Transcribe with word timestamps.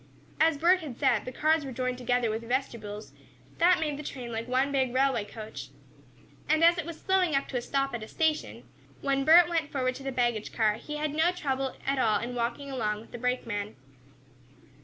As 0.39 0.57
Bert 0.57 0.79
had 0.79 0.97
said, 0.97 1.25
the 1.25 1.31
cars 1.31 1.63
were 1.63 1.71
joined 1.71 1.99
together 1.99 2.31
with 2.31 2.41
"vestibules," 2.41 3.13
that 3.59 3.79
made 3.79 3.97
the 3.99 4.03
train 4.03 4.31
like 4.31 4.47
one 4.47 4.71
big 4.71 4.91
railway 4.95 5.23
coach. 5.23 5.69
And 6.49 6.63
as 6.63 6.79
it 6.79 6.87
was 6.87 6.99
slowing 6.99 7.35
up 7.35 7.47
to 7.49 7.61
stop 7.61 7.93
at 7.93 8.01
a 8.01 8.07
station, 8.07 8.63
when 9.01 9.25
Bert 9.25 9.47
went 9.47 9.71
forward 9.71 9.93
to 9.93 10.01
the 10.03 10.11
baggage 10.11 10.51
car, 10.53 10.73
he 10.77 10.95
had 10.95 11.13
no 11.13 11.29
trouble 11.31 11.75
at 11.85 11.99
all 11.99 12.19
in 12.19 12.33
walking 12.33 12.71
along 12.71 12.99
with 12.99 13.11
the 13.11 13.19
brake 13.19 13.45
man. 13.45 13.75